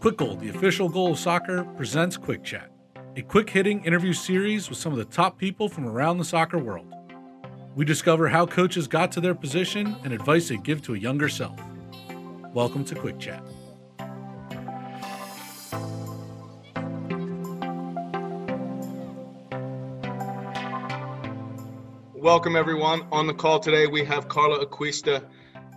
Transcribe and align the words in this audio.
Quick 0.00 0.16
Goal, 0.16 0.36
the 0.36 0.48
official 0.48 0.88
goal 0.88 1.12
of 1.12 1.18
soccer, 1.18 1.62
presents 1.76 2.16
Quick 2.16 2.42
Chat, 2.42 2.70
a 3.16 3.20
quick 3.20 3.50
hitting 3.50 3.84
interview 3.84 4.14
series 4.14 4.70
with 4.70 4.78
some 4.78 4.92
of 4.92 4.98
the 4.98 5.04
top 5.04 5.36
people 5.36 5.68
from 5.68 5.86
around 5.86 6.16
the 6.16 6.24
soccer 6.24 6.56
world. 6.56 6.90
We 7.76 7.84
discover 7.84 8.26
how 8.26 8.46
coaches 8.46 8.88
got 8.88 9.12
to 9.12 9.20
their 9.20 9.34
position 9.34 9.94
and 10.02 10.14
advice 10.14 10.48
they 10.48 10.56
give 10.56 10.80
to 10.84 10.94
a 10.94 10.98
younger 10.98 11.28
self. 11.28 11.60
Welcome 12.54 12.82
to 12.86 12.94
Quick 12.94 13.18
Chat. 13.18 13.42
Welcome, 22.14 22.56
everyone. 22.56 23.06
On 23.12 23.26
the 23.26 23.34
call 23.34 23.60
today, 23.60 23.86
we 23.86 24.02
have 24.06 24.28
Carlo 24.28 24.64
Acquista, 24.64 25.26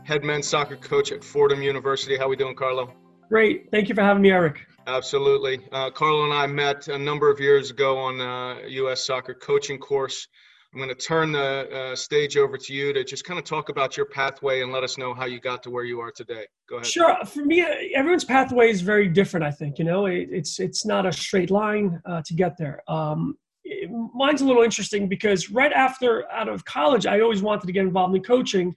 head 0.05 0.23
men's 0.23 0.47
soccer 0.47 0.77
coach 0.77 1.11
at 1.11 1.25
Fordham 1.25 1.61
University. 1.61 2.15
How 2.15 2.27
are 2.27 2.29
we 2.29 2.37
doing, 2.37 2.55
Carlo? 2.55 3.02
Great. 3.33 3.67
Thank 3.71 3.89
you 3.89 3.95
for 3.95 4.03
having 4.03 4.21
me, 4.21 4.29
Eric. 4.29 4.59
Absolutely. 4.85 5.59
Uh, 5.71 5.89
Carlo 5.89 6.23
and 6.25 6.31
I 6.31 6.45
met 6.45 6.87
a 6.87 6.99
number 6.99 7.31
of 7.31 7.39
years 7.39 7.71
ago 7.71 7.97
on 7.97 8.21
a 8.21 8.67
U.S. 8.67 9.07
soccer 9.07 9.33
coaching 9.33 9.79
course. 9.79 10.27
I'm 10.71 10.77
going 10.77 10.89
to 10.89 10.95
turn 10.95 11.31
the 11.31 11.67
uh, 11.71 11.95
stage 11.95 12.37
over 12.37 12.57
to 12.59 12.73
you 12.75 12.93
to 12.93 13.03
just 13.03 13.25
kind 13.25 13.39
of 13.39 13.43
talk 13.43 13.69
about 13.69 13.97
your 13.97 14.05
pathway 14.05 14.61
and 14.61 14.71
let 14.71 14.83
us 14.83 14.99
know 14.99 15.15
how 15.15 15.25
you 15.25 15.39
got 15.39 15.63
to 15.63 15.71
where 15.71 15.83
you 15.83 15.99
are 15.99 16.11
today. 16.11 16.45
Go 16.69 16.75
ahead. 16.75 16.85
Sure. 16.85 17.17
For 17.25 17.43
me, 17.43 17.65
everyone's 17.95 18.23
pathway 18.23 18.69
is 18.69 18.81
very 18.81 19.07
different. 19.07 19.43
I 19.43 19.49
think 19.49 19.79
you 19.79 19.85
know 19.85 20.05
it, 20.05 20.27
it's 20.31 20.59
it's 20.59 20.85
not 20.85 21.07
a 21.07 21.11
straight 21.11 21.49
line 21.49 21.99
uh, 22.05 22.21
to 22.27 22.35
get 22.35 22.55
there. 22.59 22.83
Um, 22.87 23.35
it, 23.63 23.89
mine's 24.13 24.41
a 24.41 24.45
little 24.45 24.61
interesting 24.61 25.09
because 25.09 25.49
right 25.49 25.73
after 25.73 26.31
out 26.31 26.49
of 26.49 26.63
college, 26.65 27.07
I 27.07 27.21
always 27.21 27.41
wanted 27.41 27.65
to 27.65 27.73
get 27.73 27.81
involved 27.81 28.15
in 28.15 28.21
coaching, 28.21 28.75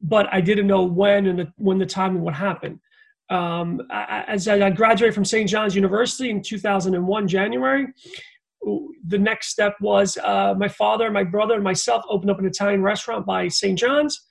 but 0.00 0.26
I 0.32 0.40
didn't 0.40 0.68
know 0.68 0.84
when 0.84 1.26
and 1.26 1.38
the, 1.38 1.52
when 1.58 1.76
the 1.76 1.84
time 1.84 2.16
and 2.16 2.24
what 2.24 2.32
happened 2.32 2.80
um, 3.30 3.80
as 3.90 4.46
I 4.48 4.70
graduated 4.70 5.14
from 5.14 5.24
St. 5.24 5.48
John's 5.48 5.74
University 5.74 6.30
in 6.30 6.42
2001, 6.42 7.28
January, 7.28 7.86
the 9.06 9.18
next 9.18 9.48
step 9.48 9.74
was 9.80 10.16
uh, 10.18 10.54
my 10.56 10.68
father, 10.68 11.10
my 11.10 11.24
brother, 11.24 11.54
and 11.54 11.64
myself 11.64 12.04
opened 12.08 12.30
up 12.30 12.38
an 12.38 12.46
Italian 12.46 12.82
restaurant 12.82 13.26
by 13.26 13.48
St. 13.48 13.78
John's. 13.78 14.26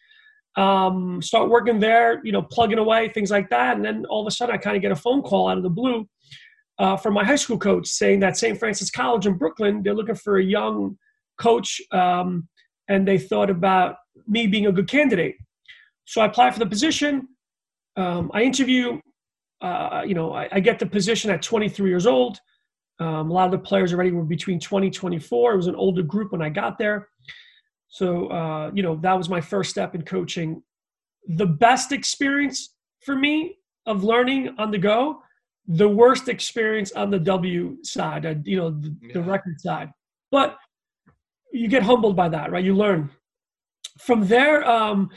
Um, 0.55 1.21
start 1.21 1.49
working 1.49 1.79
there, 1.79 2.21
you 2.23 2.31
know, 2.31 2.43
plugging 2.43 2.77
away, 2.77 3.09
things 3.09 3.31
like 3.31 3.49
that. 3.49 3.75
And 3.75 3.83
then 3.83 4.05
all 4.05 4.21
of 4.21 4.27
a 4.27 4.31
sudden, 4.31 4.53
I 4.53 4.57
kind 4.59 4.75
of 4.75 4.81
get 4.81 4.91
a 4.91 4.95
phone 4.95 5.23
call 5.23 5.47
out 5.47 5.57
of 5.57 5.63
the 5.63 5.69
blue 5.69 6.07
uh, 6.79 6.97
from 6.97 7.13
my 7.13 7.23
high 7.23 7.35
school 7.35 7.57
coach 7.57 7.87
saying 7.87 8.19
that 8.19 8.37
St. 8.37 8.57
Francis 8.57 8.91
College 8.91 9.25
in 9.25 9.33
Brooklyn, 9.37 9.81
they're 9.83 9.95
looking 9.95 10.15
for 10.15 10.37
a 10.37 10.43
young 10.43 10.97
coach. 11.39 11.81
Um, 11.91 12.47
and 12.87 13.07
they 13.07 13.17
thought 13.17 13.49
about 13.49 13.95
me 14.27 14.47
being 14.47 14.67
a 14.67 14.71
good 14.71 14.89
candidate. 14.89 15.35
So 16.05 16.21
I 16.21 16.25
applied 16.25 16.53
for 16.53 16.59
the 16.59 16.65
position 16.65 17.27
um, 17.95 18.31
I 18.33 18.43
interview, 18.43 18.99
uh, 19.61 20.03
you 20.05 20.13
know, 20.13 20.33
I, 20.33 20.49
I, 20.51 20.59
get 20.59 20.79
the 20.79 20.85
position 20.85 21.29
at 21.31 21.41
23 21.41 21.89
years 21.89 22.05
old. 22.05 22.39
Um, 22.99 23.29
a 23.29 23.33
lot 23.33 23.45
of 23.45 23.51
the 23.51 23.59
players 23.59 23.93
already 23.93 24.11
were 24.11 24.23
between 24.23 24.59
20, 24.59 24.89
24. 24.89 25.53
It 25.53 25.57
was 25.57 25.67
an 25.67 25.75
older 25.75 26.03
group 26.03 26.31
when 26.31 26.41
I 26.41 26.49
got 26.49 26.77
there. 26.77 27.09
So, 27.89 28.27
uh, 28.27 28.71
you 28.73 28.81
know, 28.83 28.95
that 28.97 29.13
was 29.13 29.29
my 29.29 29.39
first 29.39 29.69
step 29.69 29.93
in 29.95 30.01
coaching. 30.01 30.63
The 31.27 31.45
best 31.45 31.91
experience 31.91 32.73
for 33.05 33.15
me 33.15 33.57
of 33.85 34.03
learning 34.03 34.55
on 34.57 34.71
the 34.71 34.77
go, 34.77 35.21
the 35.67 35.87
worst 35.87 36.27
experience 36.27 36.91
on 36.93 37.09
the 37.09 37.19
W 37.19 37.77
side, 37.83 38.25
uh, 38.25 38.35
you 38.43 38.57
know, 38.57 38.71
the, 38.71 38.95
yeah. 39.01 39.13
the 39.13 39.21
record 39.21 39.61
side. 39.61 39.91
But 40.31 40.57
you 41.51 41.67
get 41.67 41.83
humbled 41.83 42.15
by 42.15 42.29
that, 42.29 42.51
right? 42.51 42.63
You 42.63 42.75
learn. 42.75 43.09
From 43.99 44.27
there, 44.27 44.67
um, 44.67 45.09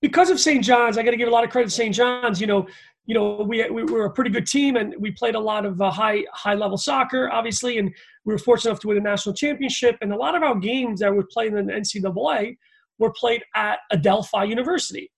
because 0.00 0.30
of 0.30 0.40
St. 0.40 0.64
John's, 0.64 0.96
I 0.96 1.02
got 1.02 1.10
to 1.10 1.16
give 1.16 1.28
a 1.28 1.32
lot 1.32 1.44
of 1.44 1.50
credit 1.50 1.68
to 1.68 1.74
St. 1.74 1.94
John's. 1.94 2.40
You 2.40 2.46
know, 2.46 2.66
you 3.06 3.14
know, 3.14 3.44
we, 3.46 3.68
we 3.70 3.84
were 3.84 4.04
a 4.04 4.10
pretty 4.10 4.30
good 4.30 4.46
team, 4.46 4.76
and 4.76 4.94
we 4.98 5.10
played 5.10 5.34
a 5.34 5.40
lot 5.40 5.64
of 5.64 5.80
uh, 5.80 5.90
high 5.90 6.24
high 6.32 6.54
level 6.54 6.76
soccer, 6.76 7.30
obviously, 7.30 7.78
and 7.78 7.92
we 8.24 8.34
were 8.34 8.38
fortunate 8.38 8.70
enough 8.70 8.80
to 8.80 8.88
win 8.88 8.98
a 8.98 9.00
national 9.00 9.34
championship. 9.34 9.96
And 10.00 10.12
a 10.12 10.16
lot 10.16 10.34
of 10.34 10.42
our 10.42 10.54
games 10.54 11.00
that 11.00 11.14
were 11.14 11.24
played 11.24 11.54
in 11.54 11.66
the 11.66 11.72
NCAA 11.72 12.56
were 12.98 13.12
played 13.12 13.42
at 13.54 13.78
Adelphi 13.92 14.44
University. 14.44 15.10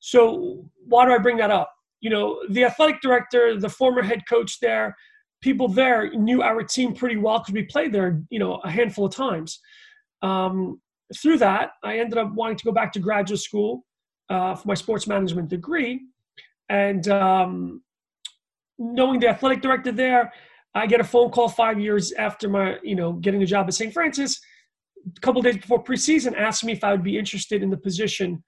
So 0.00 0.70
why 0.86 1.06
do 1.06 1.12
I 1.12 1.18
bring 1.18 1.36
that 1.38 1.50
up? 1.50 1.72
You 2.00 2.10
know, 2.10 2.40
the 2.50 2.64
athletic 2.64 3.00
director, 3.00 3.58
the 3.58 3.68
former 3.68 4.02
head 4.02 4.22
coach 4.28 4.60
there, 4.60 4.96
people 5.40 5.68
there 5.68 6.12
knew 6.12 6.42
our 6.42 6.62
team 6.62 6.94
pretty 6.94 7.16
well 7.16 7.40
because 7.40 7.54
we 7.54 7.64
played 7.64 7.92
there, 7.92 8.22
you 8.30 8.38
know, 8.38 8.56
a 8.56 8.70
handful 8.70 9.06
of 9.06 9.14
times. 9.14 9.60
Um, 10.22 10.80
through 11.16 11.38
that, 11.38 11.70
I 11.82 11.98
ended 11.98 12.18
up 12.18 12.32
wanting 12.34 12.56
to 12.56 12.64
go 12.64 12.72
back 12.72 12.92
to 12.92 12.98
graduate 12.98 13.40
school 13.40 13.84
uh, 14.28 14.54
for 14.54 14.68
my 14.68 14.74
sports 14.74 15.06
management 15.06 15.48
degree. 15.48 16.02
And 16.68 17.08
um, 17.08 17.82
knowing 18.78 19.20
the 19.20 19.28
athletic 19.28 19.62
director 19.62 19.92
there, 19.92 20.32
I 20.74 20.86
get 20.86 21.00
a 21.00 21.04
phone 21.04 21.30
call 21.30 21.48
five 21.48 21.80
years 21.80 22.12
after 22.12 22.48
my, 22.48 22.76
you 22.82 22.94
know, 22.94 23.14
getting 23.14 23.42
a 23.42 23.46
job 23.46 23.66
at 23.66 23.74
St. 23.74 23.92
Francis. 23.92 24.38
A 25.16 25.20
couple 25.20 25.40
days 25.40 25.56
before 25.56 25.82
preseason, 25.82 26.36
asked 26.36 26.64
me 26.64 26.72
if 26.72 26.84
I 26.84 26.92
would 26.92 27.02
be 27.02 27.18
interested 27.18 27.62
in 27.62 27.70
the 27.70 27.76
position 27.76 28.42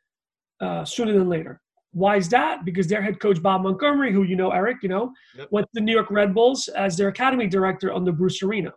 uh, 0.60 0.84
sooner 0.84 1.12
than 1.12 1.28
later. 1.28 1.60
Why 1.92 2.16
is 2.16 2.28
that? 2.28 2.64
Because 2.64 2.86
their 2.86 3.02
head 3.02 3.18
coach 3.18 3.42
Bob 3.42 3.62
Montgomery, 3.62 4.12
who 4.12 4.22
you 4.22 4.36
know, 4.36 4.50
Eric, 4.50 4.78
you 4.82 4.88
know, 4.88 5.12
yep. 5.36 5.48
went 5.50 5.66
to 5.66 5.70
the 5.74 5.80
New 5.80 5.92
York 5.92 6.10
Red 6.10 6.34
Bulls 6.34 6.68
as 6.68 6.96
their 6.96 7.08
academy 7.08 7.48
director 7.48 7.92
under 7.92 8.12
Bruce 8.12 8.42
Arena. 8.42 8.72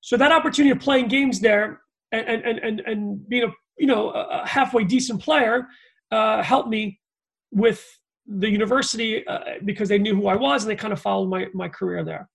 So 0.00 0.16
that 0.16 0.32
opportunity 0.32 0.70
of 0.70 0.80
playing 0.80 1.08
games 1.08 1.38
there 1.38 1.80
and 2.16 2.44
and 2.44 2.58
and 2.58 2.80
and 2.80 3.28
being 3.28 3.44
a 3.44 3.52
you 3.78 3.86
know 3.86 4.10
a 4.10 4.46
halfway 4.46 4.84
decent 4.84 5.22
player 5.22 5.66
uh, 6.10 6.42
helped 6.42 6.68
me 6.68 6.98
with 7.50 7.84
the 8.26 8.48
university 8.48 9.26
uh, 9.26 9.40
because 9.64 9.88
they 9.88 9.98
knew 9.98 10.14
who 10.14 10.26
I 10.26 10.36
was 10.36 10.64
and 10.64 10.70
they 10.70 10.76
kind 10.76 10.92
of 10.92 11.00
followed 11.00 11.28
my 11.28 11.46
my 11.54 11.68
career 11.68 12.04
there. 12.04 12.28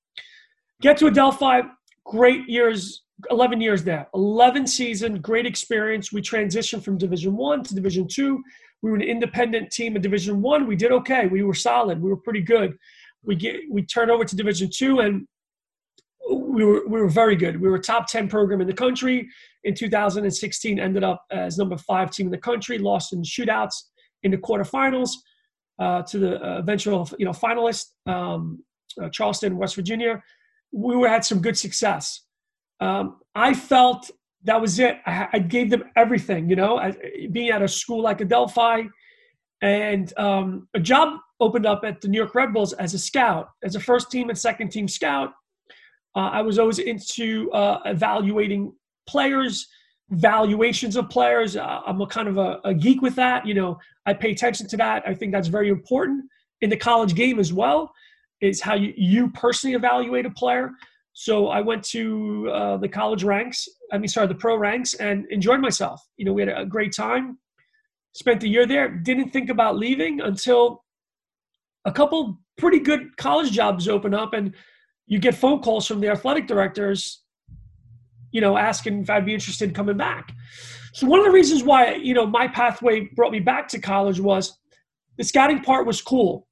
Get 0.81 0.97
to 0.97 1.07
Adelphi, 1.07 1.61
great 2.05 2.47
years, 2.47 3.03
eleven 3.29 3.61
years 3.61 3.83
there, 3.83 4.07
eleven 4.13 4.65
season, 4.65 5.19
great 5.21 5.45
experience. 5.45 6.11
We 6.11 6.21
transitioned 6.21 6.83
from 6.83 6.97
Division 6.97 7.35
One 7.35 7.63
to 7.63 7.75
Division 7.75 8.07
Two. 8.07 8.41
We 8.81 8.89
were 8.89 8.95
an 8.95 9.03
independent 9.03 9.71
team 9.71 9.95
in 9.95 10.01
Division 10.01 10.41
One. 10.41 10.65
We 10.65 10.75
did 10.75 10.91
okay. 10.91 11.27
We 11.27 11.43
were 11.43 11.53
solid. 11.53 12.01
We 12.01 12.09
were 12.09 12.17
pretty 12.17 12.41
good. 12.41 12.77
We 13.23 13.35
get 13.35 13.57
we 13.69 13.83
turned 13.83 14.11
over 14.11 14.25
to 14.25 14.35
Division 14.35 14.69
Two 14.73 14.99
and 14.99 15.27
we 16.51 16.65
were 16.65 16.87
we 16.87 16.99
were 17.01 17.09
very 17.09 17.35
good. 17.35 17.59
We 17.59 17.69
were 17.69 17.79
top 17.79 18.07
ten 18.07 18.27
program 18.27 18.61
in 18.61 18.67
the 18.67 18.73
country 18.73 19.27
in 19.63 19.73
2016. 19.73 20.79
Ended 20.79 21.03
up 21.03 21.23
as 21.31 21.57
number 21.57 21.77
five 21.77 22.11
team 22.11 22.27
in 22.27 22.31
the 22.31 22.37
country. 22.37 22.77
Lost 22.77 23.13
in 23.13 23.21
shootouts 23.21 23.75
in 24.23 24.31
the 24.31 24.37
quarterfinals 24.37 25.11
uh, 25.79 26.03
to 26.03 26.19
the 26.19 26.41
uh, 26.41 26.59
eventual 26.59 27.09
you 27.17 27.25
know 27.25 27.31
finalist 27.31 27.87
um, 28.05 28.63
uh, 29.01 29.09
Charleston, 29.09 29.57
West 29.57 29.75
Virginia. 29.75 30.21
We 30.71 30.95
were 30.95 31.07
had 31.07 31.25
some 31.25 31.41
good 31.41 31.57
success. 31.57 32.21
Um, 32.79 33.19
I 33.35 33.53
felt 33.53 34.09
that 34.43 34.59
was 34.59 34.79
it. 34.79 34.97
I, 35.05 35.27
I, 35.33 35.39
gave 35.39 35.69
them 35.69 35.83
everything. 35.95 36.49
You 36.49 36.55
know, 36.55 36.77
I, 36.77 36.95
being 37.31 37.49
at 37.49 37.61
a 37.61 37.67
school 37.67 38.01
like 38.01 38.21
Adelphi, 38.21 38.89
and 39.61 40.17
um, 40.17 40.67
a 40.73 40.79
job 40.79 41.19
opened 41.39 41.65
up 41.65 41.81
at 41.83 42.01
the 42.01 42.07
New 42.07 42.17
York 42.17 42.33
Red 42.33 42.53
Bulls 42.53 42.73
as 42.73 42.93
a 42.93 42.99
scout, 42.99 43.49
as 43.63 43.75
a 43.75 43.79
first 43.79 44.09
team 44.09 44.29
and 44.29 44.37
second 44.37 44.69
team 44.69 44.87
scout 44.87 45.33
uh, 46.15 46.29
I 46.31 46.41
was 46.41 46.59
always 46.59 46.79
into 46.79 47.51
uh, 47.51 47.79
evaluating 47.85 48.73
players, 49.07 49.67
valuations 50.09 50.95
of 50.95 51.09
players. 51.09 51.55
Uh, 51.55 51.81
I'm 51.85 52.01
a 52.01 52.07
kind 52.07 52.27
of 52.27 52.37
a, 52.37 52.59
a, 52.65 52.73
geek 52.73 53.01
with 53.01 53.15
that. 53.15 53.45
You 53.45 53.53
know, 53.53 53.79
I 54.05 54.13
pay 54.13 54.31
attention 54.31 54.67
to 54.67 54.77
that. 54.77 55.03
I 55.07 55.13
think 55.13 55.31
that's 55.31 55.47
very 55.47 55.69
important 55.69 56.25
in 56.59 56.69
the 56.69 56.77
college 56.77 57.15
game 57.15 57.39
as 57.39 57.53
well. 57.53 57.93
Is 58.41 58.59
how 58.59 58.75
you, 58.75 58.93
you 58.97 59.29
personally 59.31 59.75
evaluate 59.75 60.25
a 60.25 60.31
player. 60.31 60.71
So 61.13 61.47
I 61.47 61.61
went 61.61 61.83
to 61.85 62.49
uh, 62.51 62.77
the 62.77 62.87
college 62.87 63.23
ranks. 63.23 63.67
I 63.91 63.97
mean, 63.97 64.07
sorry, 64.07 64.27
the 64.27 64.35
pro 64.35 64.55
ranks, 64.55 64.93
and 64.95 65.25
enjoyed 65.29 65.59
myself. 65.59 66.01
You 66.17 66.25
know, 66.25 66.33
we 66.33 66.41
had 66.41 66.57
a 66.57 66.65
great 66.65 66.93
time. 66.93 67.37
Spent 68.13 68.41
the 68.41 68.49
year 68.49 68.65
there. 68.65 68.89
Didn't 68.89 69.29
think 69.29 69.49
about 69.49 69.77
leaving 69.77 70.21
until 70.21 70.83
a 71.85 71.91
couple 71.91 72.39
pretty 72.57 72.79
good 72.79 73.15
college 73.17 73.51
jobs 73.51 73.87
open 73.87 74.13
up, 74.13 74.33
and 74.33 74.53
you 75.11 75.19
get 75.19 75.35
phone 75.35 75.59
calls 75.59 75.85
from 75.85 75.99
the 75.99 76.07
athletic 76.07 76.47
directors, 76.47 77.21
you 78.31 78.39
know, 78.39 78.57
asking 78.57 79.01
if 79.01 79.09
I'd 79.09 79.25
be 79.25 79.33
interested 79.33 79.67
in 79.67 79.75
coming 79.75 79.97
back. 79.97 80.31
So 80.93 81.05
one 81.05 81.19
of 81.19 81.25
the 81.25 81.33
reasons 81.33 81.65
why, 81.65 81.95
you 81.95 82.13
know, 82.13 82.25
my 82.25 82.47
pathway 82.47 83.09
brought 83.13 83.33
me 83.33 83.41
back 83.41 83.67
to 83.69 83.79
college 83.79 84.21
was 84.21 84.57
the 85.17 85.25
scouting 85.25 85.63
part 85.63 85.85
was 85.85 86.01
cool, 86.01 86.47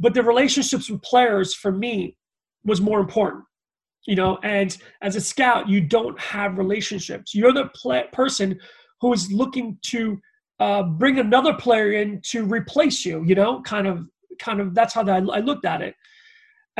but 0.00 0.14
the 0.14 0.22
relationships 0.24 0.90
with 0.90 1.00
players 1.02 1.54
for 1.54 1.70
me 1.70 2.16
was 2.64 2.80
more 2.80 2.98
important. 2.98 3.44
You 4.04 4.16
know, 4.16 4.40
and 4.42 4.76
as 5.00 5.14
a 5.14 5.20
scout, 5.20 5.68
you 5.68 5.80
don't 5.80 6.18
have 6.18 6.58
relationships. 6.58 7.36
You're 7.36 7.52
the 7.52 7.70
person 8.12 8.58
who 9.00 9.12
is 9.12 9.30
looking 9.30 9.78
to 9.82 10.18
uh, 10.58 10.82
bring 10.82 11.20
another 11.20 11.54
player 11.54 11.92
in 11.92 12.20
to 12.30 12.44
replace 12.44 13.04
you. 13.04 13.22
You 13.24 13.36
know, 13.36 13.62
kind 13.62 13.86
of, 13.86 14.08
kind 14.40 14.60
of. 14.60 14.74
That's 14.74 14.92
how 14.92 15.06
I, 15.06 15.18
I 15.18 15.38
looked 15.38 15.66
at 15.66 15.82
it 15.82 15.94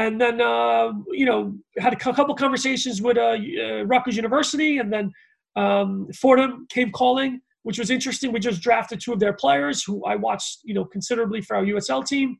and 0.01 0.21
then 0.21 0.41
uh, 0.41 0.93
you 1.11 1.27
know 1.27 1.55
had 1.79 1.93
a 1.93 1.97
couple 1.97 2.35
conversations 2.35 3.03
with 3.03 3.19
uh, 3.19 3.37
uh, 3.63 3.85
Rutgers 3.85 4.17
University, 4.17 4.79
and 4.79 4.93
then 4.93 5.13
um, 5.57 6.09
Fordham 6.15 6.67
came 6.71 6.91
calling, 6.91 7.41
which 7.63 7.79
was 7.79 7.91
interesting. 7.91 8.33
We 8.33 8.41
just 8.41 8.63
drafted 8.63 9.01
two 9.01 9.13
of 9.13 9.21
their 9.21 9.35
players, 9.35 9.85
who 9.85 10.05
I 10.05 10.17
watched 10.17 10.61
you 10.65 10.75
know 10.75 10.85
considerably 10.85 11.43
for 11.43 11.57
our 11.57 11.65
USL 11.65 12.05
team. 12.05 12.39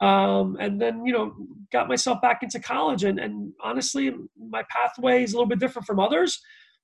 Um, 0.00 0.56
and 0.58 0.80
then, 0.80 1.04
you 1.04 1.12
know, 1.12 1.34
got 1.70 1.86
myself 1.86 2.22
back 2.22 2.42
into 2.42 2.58
college. 2.58 3.04
And, 3.04 3.20
and 3.20 3.52
honestly, 3.62 4.10
my 4.38 4.62
pathway 4.70 5.22
is 5.22 5.34
a 5.34 5.36
little 5.36 5.46
bit 5.46 5.58
different 5.58 5.86
from 5.86 6.00
others, 6.00 6.40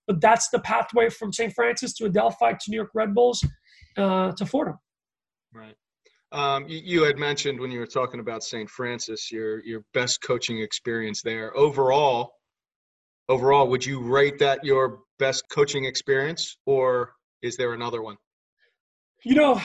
but 0.06 0.20
that's 0.20 0.50
the 0.50 0.58
pathway 0.58 1.08
from 1.08 1.32
St. 1.32 1.50
Francis 1.54 1.94
to 1.94 2.04
Adelphi 2.04 2.52
to 2.60 2.70
New 2.70 2.76
York 2.76 2.90
Red 2.92 3.14
Bulls 3.14 3.42
uh, 3.96 4.32
to 4.32 4.44
Fordham. 4.44 4.78
Right. 5.50 5.76
Um, 6.32 6.66
you, 6.68 6.80
you, 6.84 7.02
had 7.04 7.18
mentioned 7.18 7.60
when 7.60 7.70
you 7.70 7.78
were 7.78 7.86
talking 7.86 8.20
about 8.20 8.42
St. 8.42 8.68
Francis, 8.68 9.30
your 9.30 9.64
your 9.64 9.82
best 9.94 10.20
coaching 10.22 10.60
experience 10.60 11.22
there. 11.22 11.56
Overall, 11.56 12.32
overall, 13.28 13.68
would 13.68 13.86
you 13.86 14.00
rate 14.00 14.38
that 14.40 14.64
your 14.64 15.00
best 15.18 15.44
coaching 15.50 15.84
experience, 15.84 16.58
or 16.66 17.12
is 17.42 17.56
there 17.56 17.74
another 17.74 18.02
one? 18.02 18.16
You 19.24 19.36
know, 19.36 19.60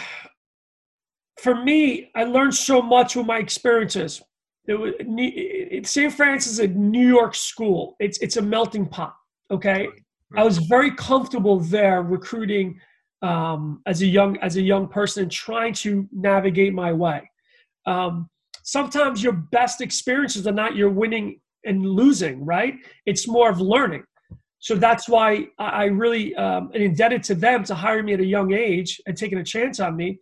for 1.40 1.56
me, 1.63 2.12
I 2.16 2.25
learned 2.25 2.54
so 2.54 2.81
much 2.81 3.16
with 3.16 3.25
my 3.25 3.40
experiences. 3.40 4.22
It 4.68 4.75
was, 4.75 4.94
it, 5.00 5.88
St. 5.88 6.13
Francis 6.13 6.54
is 6.54 6.60
a 6.60 6.68
New 6.68 7.08
York 7.08 7.34
school. 7.34 7.96
It's 8.00 8.19
it's 8.19 8.38
a 8.38 8.42
melting 8.42 8.88
pot. 8.88 9.16
Okay, 9.50 9.88
I 10.38 10.44
was 10.44 10.60
very 10.60 10.92
comfortable 10.92 11.60
there 11.60 12.04
recruiting 12.04 12.80
um, 13.22 13.82
as 13.86 14.02
a 14.02 14.06
young 14.06 14.38
as 14.38 14.56
a 14.58 14.62
young 14.62 14.88
person, 14.88 15.30
trying 15.30 15.74
to 15.76 16.08
navigate 16.12 16.74
my 16.74 16.92
way. 16.92 17.30
Um, 17.86 18.30
sometimes 18.64 19.24
your 19.24 19.34
best 19.34 19.82
experiences 19.82 20.48
are 20.48 20.54
not 20.54 20.76
your 20.76 20.90
winning 20.90 21.40
and 21.66 21.86
losing, 21.86 22.44
right? 22.44 22.76
It's 23.06 23.28
more 23.28 23.50
of 23.50 23.60
learning. 23.60 24.04
So 24.60 24.76
that's 24.76 25.10
why 25.10 25.48
I 25.58 25.86
really 25.86 26.36
um, 26.36 26.70
am 26.76 26.82
indebted 26.82 27.24
to 27.24 27.36
them 27.36 27.64
to 27.64 27.74
hire 27.74 28.04
me 28.04 28.14
at 28.14 28.20
a 28.20 28.26
young 28.26 28.54
age 28.54 29.02
and 29.08 29.18
taking 29.18 29.40
a 29.40 29.44
chance 29.44 29.80
on 29.80 29.96
me 29.96 30.20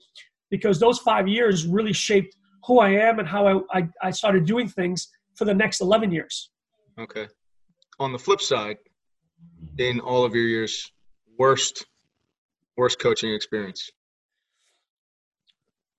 because 0.50 0.80
those 0.80 1.00
five 1.00 1.28
years 1.28 1.66
really 1.66 1.92
shaped 1.92 2.36
who 2.66 2.80
I 2.80 2.90
am 2.92 3.20
and 3.20 3.28
how 3.28 3.48
I, 3.48 3.80
I, 3.80 3.90
I 4.02 4.12
started 4.12 4.46
doing 4.46 4.68
things 4.68 5.10
for 5.36 5.44
the 5.44 5.54
next 5.54 5.82
11 5.82 6.12
years. 6.12 6.52
Okay. 6.98 7.28
On 8.00 8.14
the 8.14 8.20
flip 8.20 8.42
side, 8.42 8.78
in 9.78 10.00
all 10.00 10.24
of 10.24 10.34
your 10.34 10.46
years, 10.46 10.90
worst 11.38 11.86
worst 12.80 12.98
coaching 13.00 13.34
experience? 13.34 13.92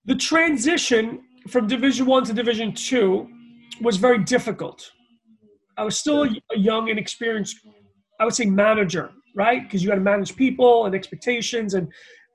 The 0.06 0.16
transition 0.16 1.20
from 1.48 1.66
Division 1.66 2.06
One 2.06 2.24
to 2.24 2.32
Division 2.32 2.74
Two 2.74 3.28
was 3.80 3.98
very 3.98 4.24
difficult. 4.24 4.90
I 5.76 5.84
was 5.84 5.96
still 5.98 6.24
a 6.24 6.58
young 6.58 6.90
and 6.90 6.98
experienced, 6.98 7.56
I 8.18 8.24
would 8.24 8.34
say, 8.34 8.46
manager, 8.46 9.10
right? 9.36 9.62
Because 9.62 9.82
you 9.82 9.88
got 9.88 9.96
to 9.96 10.00
manage 10.00 10.34
people 10.36 10.86
and 10.86 10.94
expectations 10.94 11.74
and 11.74 11.86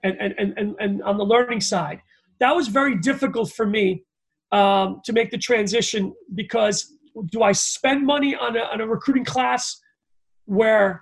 and, 0.03 0.15
and, 0.21 0.53
and, 0.59 0.75
and 0.80 1.01
on 1.01 1.18
the 1.18 1.24
learning 1.24 1.62
side. 1.62 2.00
That 2.39 2.56
was 2.56 2.68
very 2.68 2.95
difficult 3.00 3.51
for 3.51 3.65
me 3.65 4.03
um, 4.51 5.01
to 5.06 5.13
make 5.13 5.31
the 5.31 5.39
transition 5.39 6.13
because 6.36 6.94
do 7.31 7.42
I 7.42 7.53
spend 7.53 8.06
money 8.06 8.36
on 8.36 8.56
a, 8.56 8.59
on 8.59 8.81
a 8.81 8.88
recruiting 8.88 9.25
class 9.25 9.81
where 10.45 11.01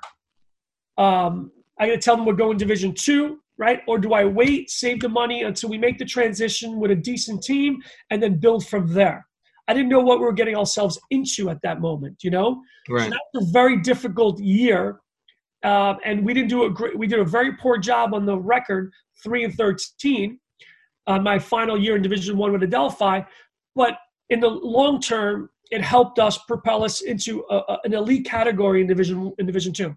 um, 0.98 1.52
I 1.80 1.88
got 1.88 1.94
to 1.94 2.00
tell 2.00 2.16
them 2.16 2.26
we're 2.26 2.34
going 2.34 2.58
Division 2.58 2.94
two, 2.94 3.40
right? 3.58 3.82
Or 3.88 3.98
do 3.98 4.14
I 4.14 4.26
wait, 4.26 4.70
save 4.70 5.02
the 5.02 5.10
money 5.10 5.44
until 5.44 5.70
we 5.70 5.78
make 5.78 5.98
the 5.98 6.06
transition 6.06 6.80
with 6.80 6.92
a 6.92 6.96
decent 6.96 7.44
team, 7.44 7.82
and 8.10 8.22
then 8.22 8.40
build 8.40 8.68
from 8.68 8.94
there? 8.94 9.26
I 9.68 9.74
didn't 9.74 9.90
know 9.90 10.02
what 10.02 10.20
we 10.20 10.26
were 10.26 10.34
getting 10.34 10.56
ourselves 10.58 11.00
into 11.10 11.50
at 11.50 11.62
that 11.64 11.80
moment, 11.80 12.24
you 12.24 12.32
know. 12.32 12.62
Right. 12.90 13.06
So 13.06 13.10
that's 13.10 13.48
a 13.48 13.52
very 13.52 13.80
difficult 13.82 14.40
year 14.40 15.00
uh, 15.64 15.96
and 16.04 16.26
we 16.26 16.34
didn't 16.34 16.50
do 16.50 16.66
a 16.66 16.70
great. 16.70 16.98
We 16.98 17.08
did 17.08 17.20
a 17.20 17.26
very 17.26 17.56
poor 17.56 17.78
job 17.78 18.14
on 18.14 18.26
the 18.26 18.38
record, 18.38 18.92
three 19.24 19.46
and 19.46 19.54
thirteen, 19.54 20.40
uh, 21.08 21.20
my 21.20 21.40
final 21.40 21.80
year 21.80 21.96
in 21.96 22.02
Division 22.02 22.38
One 22.38 22.52
with 22.52 22.64
Adelphi. 22.64 23.26
But 23.76 23.98
in 24.30 24.42
the 24.42 24.50
long 24.50 25.00
term, 25.00 25.50
it 25.72 25.82
helped 25.82 26.20
us 26.20 26.38
propel 26.38 26.84
us 26.84 27.02
into 27.02 27.46
a, 27.50 27.56
a, 27.56 27.80
an 27.86 27.94
elite 27.94 28.26
category 28.26 28.82
in 28.82 28.88
Division 28.88 29.34
in 29.40 29.46
Division 29.46 29.72
Two. 29.72 29.96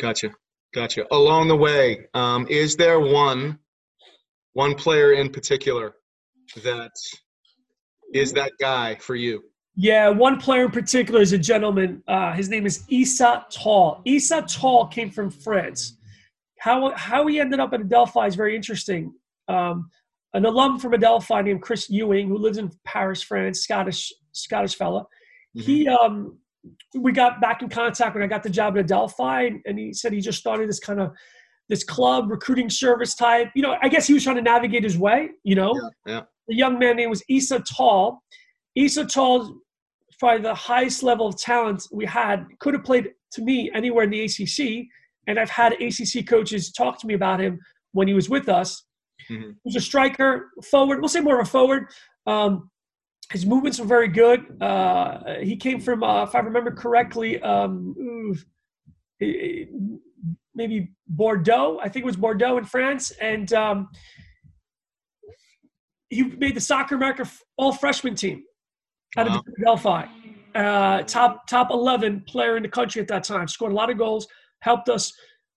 Gotcha, 0.00 0.32
gotcha. 0.76 1.06
Along 1.10 1.48
the 1.48 1.56
way, 1.56 2.06
um, 2.14 2.46
is 2.48 2.76
there 2.76 3.00
one 3.00 3.58
one 4.52 4.74
player 4.74 5.14
in 5.14 5.30
particular 5.30 5.94
that 6.62 6.92
is 8.14 8.32
that 8.34 8.52
guy 8.60 8.94
for 8.96 9.16
you? 9.16 9.42
Yeah, 9.74 10.08
one 10.08 10.38
player 10.38 10.66
in 10.66 10.70
particular 10.70 11.20
is 11.20 11.32
a 11.32 11.38
gentleman. 11.38 12.02
Uh, 12.06 12.32
his 12.32 12.48
name 12.48 12.66
is 12.66 12.84
Issa 12.90 13.46
Tall. 13.50 14.02
Issa 14.04 14.42
Tall 14.42 14.86
came 14.86 15.10
from 15.10 15.30
France. 15.30 15.96
How 16.60 16.94
how 16.94 17.26
he 17.26 17.40
ended 17.40 17.58
up 17.58 17.72
at 17.72 17.80
Adelphi 17.80 18.26
is 18.26 18.36
very 18.36 18.54
interesting. 18.54 19.14
Um, 19.48 19.90
an 20.34 20.44
alum 20.44 20.78
from 20.78 20.92
Adelphi 20.92 21.42
named 21.42 21.62
Chris 21.62 21.88
Ewing, 21.88 22.28
who 22.28 22.36
lives 22.36 22.58
in 22.58 22.70
Paris, 22.84 23.22
France, 23.22 23.60
Scottish 23.60 24.12
Scottish 24.32 24.74
fella. 24.76 25.06
Mm-hmm. 25.56 25.60
He 25.60 25.88
um, 25.88 26.38
we 26.94 27.12
got 27.12 27.40
back 27.40 27.62
in 27.62 27.68
contact 27.68 28.14
when 28.14 28.22
I 28.22 28.26
got 28.26 28.42
the 28.42 28.50
job 28.50 28.76
at 28.76 28.84
Adelphi, 28.84 29.60
and 29.64 29.78
he 29.78 29.92
said 29.92 30.12
he 30.12 30.20
just 30.20 30.38
started 30.38 30.68
this 30.68 30.80
kind 30.80 31.00
of 31.00 31.12
this 31.68 31.84
club 31.84 32.30
recruiting 32.30 32.70
service 32.70 33.14
type. 33.14 33.48
You 33.54 33.62
know, 33.62 33.76
I 33.82 33.88
guess 33.88 34.06
he 34.06 34.14
was 34.14 34.24
trying 34.24 34.36
to 34.36 34.42
navigate 34.42 34.84
his 34.84 34.98
way. 34.98 35.30
You 35.44 35.56
know, 35.56 35.74
yeah, 36.06 36.14
yeah. 36.14 36.20
the 36.48 36.56
young 36.56 36.78
man 36.78 36.96
name 36.96 37.10
was 37.10 37.22
Issa 37.28 37.60
Tall. 37.60 38.22
Issa 38.74 39.06
Tall 39.06 39.56
probably 40.18 40.42
the 40.42 40.54
highest 40.54 41.02
level 41.02 41.26
of 41.26 41.36
talent 41.38 41.86
we 41.92 42.06
had. 42.06 42.46
Could 42.60 42.74
have 42.74 42.84
played 42.84 43.10
to 43.32 43.42
me 43.42 43.70
anywhere 43.74 44.04
in 44.04 44.10
the 44.10 44.24
ACC, 44.24 44.86
and 45.26 45.38
I've 45.38 45.50
had 45.50 45.74
ACC 45.74 46.26
coaches 46.26 46.72
talk 46.72 47.00
to 47.00 47.06
me 47.06 47.14
about 47.14 47.40
him 47.40 47.58
when 47.92 48.08
he 48.08 48.14
was 48.14 48.28
with 48.28 48.48
us. 48.48 48.84
Mm-hmm. 49.30 49.50
He's 49.64 49.76
a 49.76 49.80
striker, 49.80 50.50
forward. 50.70 51.00
We'll 51.00 51.08
say 51.08 51.20
more 51.20 51.40
of 51.40 51.46
a 51.46 51.50
forward. 51.50 51.86
Um, 52.26 52.70
his 53.30 53.44
movements 53.44 53.78
were 53.78 53.86
very 53.86 54.08
good. 54.08 54.62
Uh, 54.62 55.40
he 55.40 55.56
came 55.56 55.80
from, 55.80 56.02
uh, 56.02 56.24
if 56.24 56.34
I 56.34 56.38
remember 56.40 56.70
correctly, 56.70 57.40
um, 57.42 57.94
maybe 60.54 60.92
Bordeaux. 61.08 61.78
I 61.82 61.88
think 61.88 62.04
it 62.04 62.06
was 62.06 62.16
Bordeaux 62.16 62.58
in 62.58 62.64
France, 62.64 63.10
and 63.20 63.52
um, 63.52 63.88
he 66.08 66.22
made 66.22 66.54
the 66.54 66.60
Soccer 66.60 66.94
America 66.94 67.28
all 67.56 67.72
freshman 67.72 68.14
team 68.14 68.44
out 69.16 69.28
wow. 69.28 69.38
of 69.38 69.44
Adelphi. 69.60 70.08
Uh, 70.54 71.02
top 71.02 71.46
top 71.46 71.70
11 71.70 72.24
player 72.26 72.56
in 72.56 72.62
the 72.62 72.68
country 72.68 73.02
at 73.02 73.08
that 73.08 73.24
time. 73.24 73.46
Scored 73.46 73.72
a 73.72 73.74
lot 73.74 73.90
of 73.90 73.98
goals. 73.98 74.26
Helped 74.60 74.88
us 74.88 75.12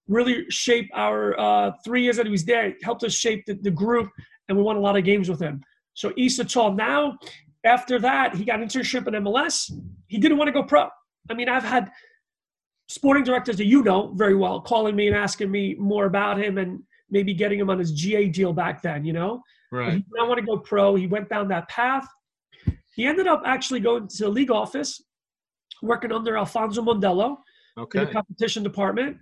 really 0.08 0.44
shape 0.50 0.90
our 0.94 1.40
uh, 1.40 1.72
three 1.86 2.04
years 2.04 2.18
that 2.18 2.26
he 2.26 2.32
was 2.32 2.44
there. 2.44 2.74
Helped 2.84 3.04
us 3.04 3.14
shape 3.14 3.46
the, 3.46 3.54
the 3.62 3.72
group, 3.72 4.10
and 4.48 4.58
we 4.58 4.64
won 4.64 4.76
a 4.76 4.80
lot 4.80 4.98
of 4.98 5.04
games 5.04 5.30
with 5.30 5.40
him. 5.40 5.62
So 5.94 6.12
Issa 6.18 6.46
Tall. 6.46 6.74
Now, 6.74 7.18
after 7.64 8.00
that, 8.00 8.36
he 8.36 8.46
got 8.46 8.60
internship 8.60 9.08
in 9.08 9.24
MLS. 9.24 9.72
He 10.08 10.18
didn't 10.18 10.38
want 10.38 10.48
to 10.48 10.52
go 10.52 10.64
pro. 10.64 10.88
I 11.30 11.34
mean, 11.34 11.50
I've 11.50 11.64
had 11.64 11.92
sporting 12.88 13.24
directors 13.24 13.58
that 13.58 13.66
you 13.66 13.84
know 13.84 14.14
very 14.16 14.36
well 14.36 14.62
calling 14.62 14.96
me 14.96 15.08
and 15.08 15.16
asking 15.16 15.52
me 15.52 15.76
more 15.78 16.06
about 16.06 16.40
him 16.40 16.58
and 16.58 16.82
maybe 17.10 17.34
getting 17.34 17.60
him 17.60 17.70
on 17.70 17.78
his 17.78 17.92
GA 17.92 18.28
deal 18.30 18.54
back 18.54 18.82
then. 18.82 19.06
You 19.06 19.14
know, 19.14 19.44
right? 19.72 19.94
He 19.94 20.00
did 20.00 20.12
not 20.14 20.28
want 20.28 20.40
to 20.40 20.46
go 20.46 20.58
pro. 20.58 20.96
He 20.96 21.08
went 21.08 21.30
down 21.30 21.48
that 21.50 21.68
path 21.70 22.08
he 23.00 23.06
ended 23.06 23.28
up 23.28 23.44
actually 23.46 23.80
going 23.80 24.10
to 24.10 24.24
the 24.24 24.30
league 24.30 24.52
office, 24.52 25.02
working 25.82 26.12
under 26.12 26.38
Alfonso 26.38 26.82
Mondelo 26.82 27.38
okay. 27.78 28.00
in 28.00 28.06
the 28.06 28.12
competition 28.12 28.62
department. 28.62 29.16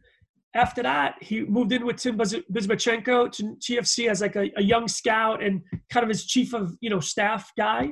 After 0.56 0.82
that, 0.82 1.14
he 1.22 1.42
moved 1.42 1.72
in 1.72 1.86
with 1.86 1.98
Tim 1.98 2.18
Bezbatchenko 2.18 3.32
to 3.34 3.56
TFC 3.58 4.10
as 4.10 4.22
like 4.22 4.36
a, 4.36 4.50
a, 4.58 4.64
young 4.64 4.88
scout 4.88 5.44
and 5.44 5.62
kind 5.92 6.04
of 6.04 6.10
his 6.10 6.26
chief 6.26 6.56
of 6.56 6.76
you 6.82 6.90
know 6.90 7.00
staff 7.00 7.52
guy. 7.56 7.92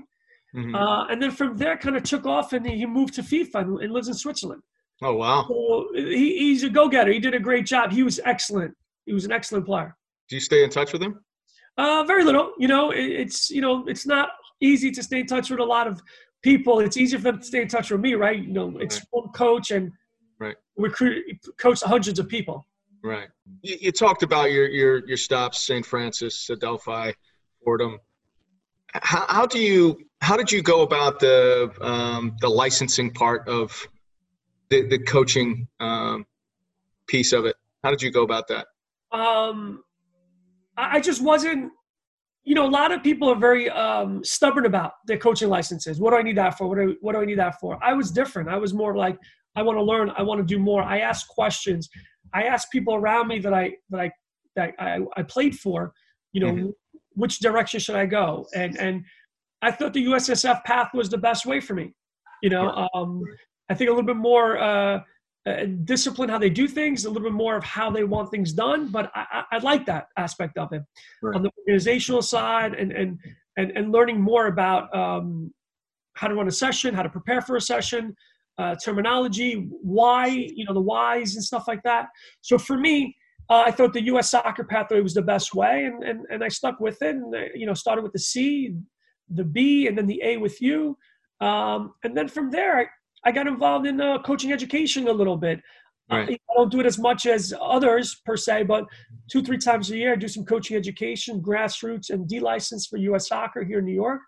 Mm-hmm. 0.56 0.76
Uh, 0.76 1.08
and 1.08 1.22
then 1.22 1.32
from 1.32 1.58
there, 1.58 1.78
kind 1.78 1.98
of 1.98 2.04
took 2.04 2.26
off 2.26 2.54
and 2.54 2.66
he 2.66 2.86
moved 2.86 3.14
to 3.16 3.22
FIFA 3.22 3.84
and, 3.84 3.92
lives 3.92 4.08
in 4.08 4.14
Switzerland. 4.14 4.62
Oh 5.02 5.16
wow! 5.16 5.46
So 5.48 5.90
he, 5.94 6.38
he's 6.38 6.64
a 6.64 6.70
go-getter. 6.70 7.12
He 7.12 7.20
did 7.20 7.34
a 7.34 7.40
great 7.40 7.66
job. 7.66 7.92
He 7.92 8.04
was 8.04 8.22
excellent. 8.24 8.74
He 9.06 9.14
was 9.14 9.26
an 9.26 9.34
excellent 9.34 9.66
player. 9.66 9.98
Do 10.30 10.38
you 10.38 10.40
stay 10.40 10.64
in 10.64 10.70
touch 10.70 10.94
with 10.94 11.04
him? 11.04 11.20
Uh, 11.78 12.06
very 12.08 12.24
little. 12.24 12.54
You 12.58 12.70
know, 12.70 12.92
it, 12.92 13.04
it's 13.04 13.50
you 13.50 13.60
know, 13.60 13.86
it's 13.88 14.06
not 14.06 14.30
easy 14.62 14.92
to 14.92 15.04
stay 15.04 15.20
in 15.20 15.28
touch 15.28 15.50
with 15.50 15.60
a 15.60 15.64
lot 15.64 15.88
of 15.88 16.02
people. 16.42 16.80
It's 16.80 16.96
easier 16.96 17.20
for 17.20 17.24
them 17.26 17.40
to 17.40 17.46
stay 17.46 17.62
in 17.62 17.68
touch 17.68 17.92
with 17.92 18.00
me, 18.00 18.14
right? 18.14 18.42
You 18.42 18.54
know, 18.54 18.78
it's 18.78 18.98
right. 18.98 19.08
one 19.12 19.30
coach 19.34 19.72
and 19.72 19.92
right. 20.40 20.56
recruit 20.78 21.26
coach 21.58 21.82
hundreds 21.82 22.20
of 22.20 22.30
people. 22.30 22.66
Right. 23.04 23.28
You, 23.62 23.78
you 23.82 23.92
talked 23.92 24.24
about 24.24 24.52
your 24.52 24.68
your 24.70 25.06
your 25.06 25.18
stops, 25.18 25.62
St. 25.66 25.86
Francis, 25.86 26.50
Adelphi, 26.50 27.14
Fordham. 27.64 28.00
How, 29.02 29.26
how 29.28 29.46
do 29.46 29.60
you 29.60 29.98
how 30.22 30.38
did 30.38 30.52
you 30.52 30.62
go 30.62 30.82
about 30.82 31.20
the 31.20 31.72
um, 31.82 32.36
the 32.42 32.50
licensing 32.50 33.12
part 33.12 33.48
of 33.48 33.88
the 34.70 34.88
the 34.88 35.00
coaching 35.00 35.68
um, 35.80 36.26
piece 37.08 37.34
of 37.34 37.46
it? 37.46 37.56
How 37.84 37.92
did 37.92 38.02
you 38.02 38.12
go 38.12 38.24
about 38.24 38.48
that? 38.48 38.68
Um, 39.12 39.84
I 40.78 41.00
just 41.00 41.22
wasn't 41.22 41.72
you 42.46 42.54
know, 42.54 42.68
a 42.68 42.70
lot 42.70 42.92
of 42.92 43.02
people 43.02 43.28
are 43.28 43.36
very 43.36 43.70
um, 43.72 44.24
stubborn 44.24 44.68
about 44.68 44.94
their 45.08 45.18
coaching 45.18 45.50
licenses. 45.50 46.00
What 46.00 46.12
do 46.12 46.18
I 46.18 46.22
need 46.22 46.38
that 46.38 46.58
for? 46.58 46.68
What 46.68 46.78
do, 46.78 46.96
what 47.02 47.14
do 47.14 47.22
I 47.22 47.26
need 47.26 47.40
that 47.40 47.60
for? 47.60 47.84
I 47.84 47.94
was 47.94 48.12
different. 48.12 48.50
I 48.50 48.58
was 48.58 48.72
more 48.72 48.96
like, 48.96 49.18
I 49.56 49.64
want 49.64 49.80
to 49.80 49.84
learn. 49.84 50.12
I 50.16 50.22
want 50.22 50.40
to 50.40 50.46
do 50.46 50.60
more. 50.60 50.84
I 50.84 51.00
ask 51.00 51.28
questions. 51.28 51.90
I 52.34 52.44
ask 52.44 52.70
people 52.70 52.94
around 52.94 53.28
me 53.28 53.40
that 53.40 53.54
I 53.54 53.74
that 53.90 54.00
I 54.00 54.12
that 54.56 54.74
I, 54.78 55.00
I 55.18 55.24
played 55.24 55.58
for. 55.58 55.94
You 56.34 56.42
know, 56.42 56.52
mm-hmm. 56.52 56.70
Which 57.16 57.40
direction 57.40 57.80
should 57.80 57.96
I 57.96 58.06
go? 58.06 58.48
And 58.54 58.80
and 58.80 59.04
I 59.62 59.72
thought 59.72 59.94
the 59.94 60.06
USSF 60.06 60.64
path 60.64 60.90
was 60.94 61.10
the 61.10 61.18
best 61.18 61.46
way 61.46 61.60
for 61.60 61.74
me. 61.74 61.94
You 62.44 62.50
know, 62.50 62.88
um, 62.94 63.24
I 63.70 63.74
think 63.74 63.90
a 63.90 63.94
little 63.94 64.06
bit 64.06 64.18
more 64.18 64.58
uh, 64.58 65.00
uh, 65.48 65.66
discipline 65.84 66.30
how 66.30 66.38
they 66.38 66.50
do 66.50 66.68
things, 66.68 67.06
a 67.06 67.10
little 67.10 67.24
bit 67.24 67.34
more 67.34 67.56
of 67.56 67.64
how 67.64 67.90
they 67.90 68.04
want 68.04 68.30
things 68.30 68.54
done. 68.54 68.90
But 68.90 69.12
I, 69.16 69.26
I, 69.32 69.44
I 69.54 69.58
like 69.60 69.86
that 69.88 70.08
aspect 70.18 70.58
of 70.58 70.72
it 70.74 70.84
right. 71.22 71.36
on 71.36 71.44
the 71.44 71.52
organizational 71.60 72.22
side 72.22 72.74
and 72.74 72.92
and 72.92 73.20
and, 73.58 73.72
and 73.72 73.92
learning 73.92 74.22
more 74.22 74.48
about 74.48 74.94
um, 74.96 75.54
how 76.16 76.28
to 76.28 76.36
run 76.36 76.48
a 76.48 76.52
session, 76.52 76.94
how 76.94 77.04
to 77.04 77.10
prepare 77.10 77.42
for 77.42 77.56
a 77.56 77.62
session, 77.62 78.16
uh, 78.58 78.76
terminology, 78.84 79.68
why, 79.82 80.28
you 80.28 80.66
know, 80.66 80.74
the 80.74 80.82
whys 80.82 81.36
and 81.36 81.44
stuff 81.44 81.68
like 81.68 81.84
that. 81.84 82.08
So 82.42 82.58
for 82.58 82.78
me, 82.78 83.16
uh, 83.50 83.64
I 83.66 83.72
thought 83.72 83.94
the 83.94 84.04
U.S. 84.06 84.32
soccer 84.32 84.64
pathway 84.64 85.02
was 85.02 85.14
the 85.14 85.22
best 85.22 85.54
way, 85.54 85.86
and, 85.86 86.04
and, 86.04 86.26
and 86.32 86.44
I 86.44 86.48
stuck 86.48 86.80
with 86.80 87.02
it. 87.02 87.16
And, 87.16 87.34
you 87.54 87.66
know, 87.66 87.74
started 87.74 88.02
with 88.02 88.14
the 88.14 88.20
C, 88.20 88.76
the 89.30 89.44
B, 89.44 89.88
and 89.88 89.98
then 89.98 90.08
the 90.08 90.22
A 90.24 90.38
with 90.38 90.62
you. 90.62 90.98
Um, 91.42 91.94
and 92.04 92.18
then 92.18 92.28
from 92.28 92.50
there, 92.50 92.80
I, 92.80 92.86
I 93.24 93.32
got 93.32 93.48
involved 93.48 93.86
in 93.86 94.02
uh, 94.02 94.22
coaching 94.24 94.52
education 94.52 95.08
a 95.08 95.14
little 95.14 95.38
bit. 95.38 95.60
Right. 96.10 96.40
I 96.50 96.54
don't 96.56 96.72
do 96.72 96.80
it 96.80 96.86
as 96.86 97.00
much 97.00 97.26
as 97.26 97.54
others 97.60 98.22
per 98.26 98.38
se, 98.38 98.64
but 98.64 98.86
two, 99.32 99.42
three 99.42 99.58
times 99.58 99.90
a 99.90 99.98
year, 99.98 100.14
I 100.14 100.16
do 100.16 100.28
some 100.28 100.46
coaching 100.46 100.78
education, 100.78 101.42
grassroots, 101.42 102.12
and 102.12 102.28
D 102.28 102.40
license 102.40 102.86
for 102.88 102.98
U.S. 102.98 103.28
Soccer 103.28 103.64
here 103.64 103.80
in 103.80 103.86
New 103.86 103.94
York. 103.94 104.22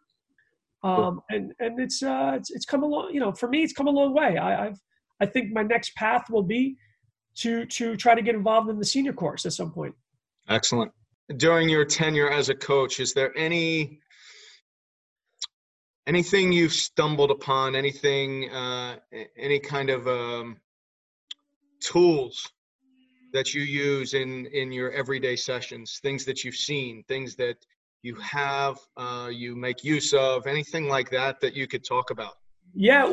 Um, 0.84 1.22
and 1.30 1.54
and 1.60 1.80
it's 1.80 2.04
uh, 2.04 2.34
it's 2.36 2.52
it's 2.52 2.66
come 2.66 2.84
along. 2.84 3.14
You 3.14 3.20
know, 3.20 3.32
for 3.32 3.50
me, 3.50 3.64
it's 3.64 3.74
come 3.74 3.88
a 3.88 3.92
long 3.92 4.14
way. 4.14 4.38
I, 4.38 4.68
I've 4.68 4.80
I 5.20 5.26
think 5.26 5.52
my 5.52 5.64
next 5.64 5.96
path 5.96 6.30
will 6.30 6.44
be 6.44 6.78
to 7.38 7.66
to 7.66 7.96
try 7.96 8.16
to 8.16 8.22
get 8.22 8.36
involved 8.36 8.70
in 8.70 8.80
the 8.80 8.86
senior 8.86 9.14
course 9.14 9.46
at 9.46 9.54
some 9.54 9.72
point. 9.72 9.96
Excellent. 10.50 10.92
During 11.36 11.70
your 11.70 11.86
tenure 11.86 12.30
as 12.30 12.50
a 12.50 12.56
coach, 12.56 13.00
is 13.00 13.14
there 13.14 13.38
any 13.38 14.00
anything 16.08 16.52
you've 16.52 16.74
stumbled 16.74 17.32
upon? 17.32 17.76
Anything, 17.76 18.50
uh, 18.50 18.98
any 19.38 19.60
kind 19.60 19.90
of 19.90 20.08
um, 20.08 20.58
tools 21.82 22.50
that 23.34 23.54
you 23.54 23.62
use 23.62 24.14
in 24.14 24.46
in 24.48 24.72
your 24.72 24.92
everyday 24.92 25.36
sessions? 25.36 26.00
Things 26.02 26.26
that 26.26 26.44
you've 26.44 26.56
seen, 26.56 27.04
things 27.08 27.36
that 27.36 27.58
you 28.04 28.16
have, 28.16 28.78
uh, 28.96 29.30
you 29.32 29.56
make 29.56 29.84
use 29.84 30.14
of, 30.14 30.48
anything 30.48 30.88
like 30.88 31.10
that 31.10 31.42
that 31.42 31.56
you 31.56 31.68
could 31.68 31.84
talk 31.84 32.10
about? 32.10 32.36
Yeah, 32.74 33.06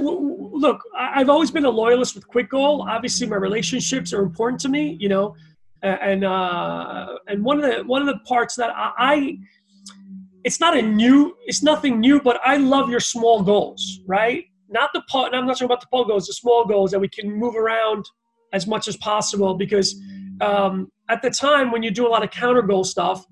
look, 0.54 0.82
I've 0.96 1.28
always 1.28 1.50
been 1.50 1.64
a 1.64 1.70
loyalist 1.70 2.14
with 2.14 2.26
Quick 2.28 2.50
Goal. 2.50 2.86
Obviously, 2.88 3.26
my 3.26 3.36
relationships 3.36 4.12
are 4.12 4.22
important 4.22 4.60
to 4.60 4.68
me, 4.68 4.96
you 5.00 5.08
know, 5.08 5.34
and 5.82 6.24
uh, 6.24 7.18
and 7.28 7.44
one 7.44 7.62
of 7.62 7.70
the 7.70 7.84
one 7.84 8.00
of 8.00 8.08
the 8.08 8.18
parts 8.20 8.54
that 8.56 8.70
I, 8.74 8.92
I 8.98 9.38
it's 10.44 10.60
not 10.60 10.76
a 10.76 10.82
new, 10.82 11.36
it's 11.46 11.62
nothing 11.62 12.00
new, 12.00 12.20
but 12.20 12.38
I 12.44 12.58
love 12.58 12.90
your 12.90 13.00
small 13.00 13.42
goals, 13.42 14.00
right? 14.06 14.44
Not 14.68 14.90
the 14.92 15.02
part, 15.08 15.32
and 15.32 15.36
I'm 15.36 15.46
not 15.46 15.54
talking 15.54 15.66
about 15.66 15.80
the 15.80 15.86
pole 15.90 16.04
goals, 16.04 16.26
the 16.26 16.34
small 16.34 16.66
goals 16.66 16.90
that 16.90 17.00
we 17.00 17.08
can 17.08 17.30
move 17.30 17.56
around 17.56 18.04
as 18.52 18.66
much 18.66 18.86
as 18.86 18.96
possible 18.98 19.54
because 19.54 19.98
um, 20.40 20.92
at 21.08 21.22
the 21.22 21.30
time 21.30 21.72
when 21.72 21.82
you 21.82 21.90
do 21.90 22.06
a 22.06 22.10
lot 22.10 22.22
of 22.22 22.30
counter 22.30 22.62
goal 22.62 22.84
stuff, 22.84 23.24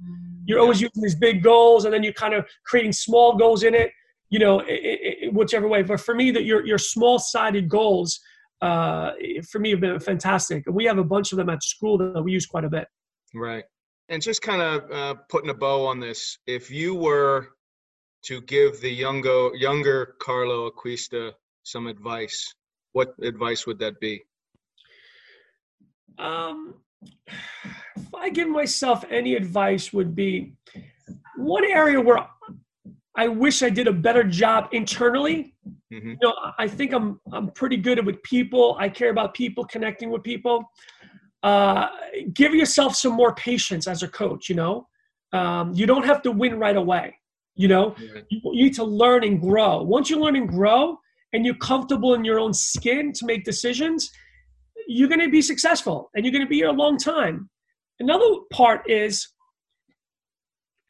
you're 0.47 0.59
always 0.59 0.81
using 0.81 1.03
these 1.03 1.15
big 1.15 1.43
goals 1.43 1.85
and 1.85 1.93
then 1.95 2.03
you're 2.03 2.13
kind 2.15 2.35
of 2.35 2.47
creating 2.65 2.93
small 2.93 3.37
goals 3.37 3.63
in 3.63 3.75
it 3.75 3.93
you 4.33 4.39
know 4.39 4.61
it, 4.61 4.81
it, 4.83 5.12
whichever 5.33 5.69
way 5.69 5.83
but 5.83 6.01
for 6.01 6.15
me 6.15 6.31
that 6.31 6.45
your, 6.45 6.65
your 6.67 6.79
small 6.79 7.19
sided 7.19 7.69
goals 7.69 8.21
uh, 8.63 9.11
for 9.51 9.59
me 9.59 9.71
have 9.71 9.81
been 9.81 9.99
fantastic. 9.99 10.63
And 10.67 10.75
we 10.75 10.85
have 10.85 10.99
a 10.99 11.05
bunch 11.05 11.33
of 11.33 11.39
them 11.39 11.51
at 11.51 11.63
school 11.63 11.99
that 11.99 12.23
we 12.23 12.33
use 12.33 12.47
quite 12.47 12.65
a 12.65 12.71
bit. 12.71 12.87
Right. 13.35 13.65
And 14.09 14.23
just 14.23 14.41
kind 14.41 14.63
of 14.63 14.91
uh, 14.91 15.15
putting 15.29 15.51
a 15.51 15.55
bow 15.55 15.85
on 15.85 15.99
this 15.99 16.39
if 16.47 16.71
you 16.71 16.95
were 16.95 17.49
to 18.25 18.41
give 18.43 18.81
the 18.81 18.91
younger 18.91 19.51
younger 19.57 20.15
carlo 20.21 20.71
acquista 20.71 21.33
some 21.65 21.89
advice 21.89 22.55
what 22.93 23.15
advice 23.23 23.67
would 23.67 23.79
that 23.81 23.99
be? 24.01 24.23
Um 26.19 26.75
if 27.97 28.15
I 28.15 28.29
give 28.29 28.49
myself 28.49 29.05
any 29.11 29.35
advice, 29.35 29.93
would 29.93 30.15
be 30.15 30.55
one 31.37 31.65
area 31.65 32.01
where 32.01 32.25
I 33.17 33.29
wish 33.29 33.63
I 33.63 33.71
did 33.71 33.87
a 33.89 33.93
better 33.93 34.25
job 34.25 34.69
internally. 34.73 35.55
Mm-hmm. 35.93 36.11
You 36.11 36.19
know, 36.23 36.35
I 36.59 36.67
think 36.67 36.93
I'm 36.93 37.21
I'm 37.33 37.51
pretty 37.51 37.77
good 37.77 38.05
with 38.05 38.23
people. 38.23 38.77
I 38.79 38.89
care 38.89 39.11
about 39.11 39.35
people, 39.35 39.65
connecting 39.65 40.11
with 40.11 40.23
people. 40.23 40.65
Uh, 41.43 41.89
give 42.33 42.55
yourself 42.55 42.95
some 42.97 43.13
more 43.13 43.35
patience 43.35 43.87
as 43.87 44.03
a 44.03 44.09
coach. 44.09 44.49
You 44.49 44.57
know, 44.57 44.89
um, 45.33 45.73
you 45.75 45.87
don't 45.87 46.05
have 46.05 46.23
to 46.23 46.31
win 46.31 46.59
right 46.59 46.77
away. 46.77 47.19
You 47.55 47.69
know, 47.69 47.95
you, 48.31 48.41
you 48.45 48.65
need 48.65 48.75
to 48.77 48.85
learn 48.85 49.25
and 49.25 49.41
grow. 49.41 49.83
Once 49.83 50.09
you 50.09 50.19
learn 50.19 50.37
and 50.37 50.49
grow, 50.49 50.99
and 51.33 51.45
you're 51.45 51.57
comfortable 51.57 52.15
in 52.15 52.25
your 52.25 52.39
own 52.39 52.53
skin 52.53 53.13
to 53.13 53.27
make 53.27 53.45
decisions, 53.45 54.11
you're 54.87 55.09
going 55.09 55.21
to 55.21 55.31
be 55.31 55.43
successful 55.43 56.11
and 56.15 56.25
you're 56.25 56.33
going 56.33 56.45
to 56.45 56.49
be 56.49 56.57
here 56.57 56.69
a 56.69 56.73
long 56.73 56.99
time. 56.99 57.49
Another 58.01 58.27
part 58.53 58.89
is, 58.89 59.29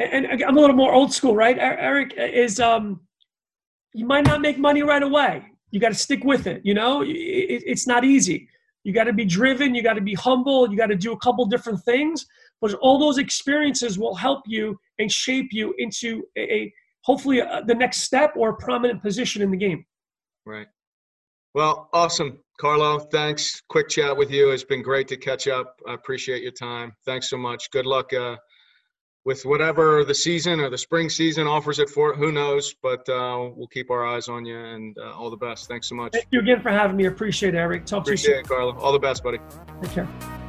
and 0.02 0.44
I'm 0.44 0.56
a 0.56 0.61
little 0.61 0.76
more 0.76 0.92
old 0.92 1.12
school, 1.12 1.35
right? 1.35 1.56
Eric 1.59 2.14
is 2.16 2.61
um, 2.61 3.00
you 3.94 4.06
might 4.06 4.25
not 4.25 4.40
make 4.40 4.59
money 4.59 4.82
right 4.82 5.02
away. 5.02 5.44
You 5.71 5.80
got 5.80 5.88
to 5.88 5.94
stick 5.94 6.25
with 6.25 6.47
it. 6.47 6.61
You 6.64 6.75
know, 6.75 7.02
it's 7.06 7.87
not 7.87 8.04
easy. 8.04 8.49
You 8.85 8.92
got 8.92 9.04
to 9.04 9.12
be 9.12 9.25
driven. 9.25 9.75
You 9.75 9.82
got 9.82 9.94
to 9.94 10.00
be 10.00 10.14
humble. 10.14 10.71
You 10.71 10.76
got 10.76 10.87
to 10.87 10.97
do 10.97 11.12
a 11.12 11.18
couple 11.18 11.44
different 11.47 11.82
things. 11.85 12.26
But 12.61 12.75
all 12.75 12.99
those 12.99 13.18
experiences 13.18 13.99
will 13.99 14.14
help 14.14 14.42
you 14.47 14.78
and 14.99 15.11
shape 15.11 15.49
you 15.52 15.75
into 15.78 16.23
a, 16.37 16.40
a 16.40 16.75
hopefully 17.02 17.40
a, 17.40 17.62
the 17.66 17.75
next 17.75 18.02
step 18.02 18.35
or 18.37 18.50
a 18.50 18.56
prominent 18.56 19.02
position 19.02 19.42
in 19.42 19.50
the 19.50 19.56
game. 19.56 19.85
Right. 20.44 20.66
Well, 21.54 21.88
awesome. 21.92 22.38
Carlo, 22.61 22.99
thanks. 22.99 23.62
Quick 23.68 23.88
chat 23.88 24.16
with 24.16 24.30
you. 24.30 24.50
It's 24.50 24.64
been 24.64 24.82
great 24.82 25.09
to 25.09 25.16
catch 25.16 25.49
up. 25.49 25.80
I 25.87 25.94
appreciate 25.94 26.42
your 26.42 26.52
time. 26.52 26.92
Thanks 27.04 27.28
so 27.28 27.37
much. 27.37 27.71
Good 27.71 27.87
luck 27.87 28.12
uh, 28.12 28.37
with 29.25 29.45
whatever 29.45 30.05
the 30.05 30.14
season 30.14 30.61
or 30.61 30.69
the 30.69 30.79
spring 30.79 31.09
season 31.09 31.47
offers 31.47 31.79
it 31.79 31.88
for. 31.88 32.14
Who 32.14 32.33
knows? 32.33 32.75
But 32.83 33.09
uh, 33.09 33.50
we'll 33.55 33.69
keep 33.69 33.91
our 33.91 34.05
eyes 34.05 34.29
on 34.29 34.45
you 34.45 34.59
and 34.59 34.97
uh, 34.99 35.12
all 35.12 35.31
the 35.31 35.37
best. 35.37 35.69
Thanks 35.69 35.88
so 35.88 35.95
much. 35.95 36.12
Thank 36.12 36.26
you 36.31 36.41
again 36.41 36.61
for 36.61 36.71
having 36.71 36.97
me. 36.97 37.07
Appreciate 37.07 37.55
it, 37.55 37.59
Eric. 37.59 37.87
Talk 37.87 38.02
appreciate 38.02 38.25
to 38.25 38.38
you 38.38 38.45
soon. 38.45 38.45
it, 38.45 38.49
Carlo. 38.49 38.79
All 38.79 38.93
the 38.93 38.99
best, 38.99 39.23
buddy. 39.23 39.38
Take 39.83 39.93
care. 39.93 40.41